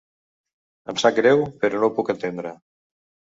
[0.93, 2.55] Em sap greu, però no ho puc entendre.